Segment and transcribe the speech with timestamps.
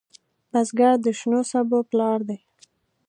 [0.51, 2.37] بزګر د شنو سبو پلار دی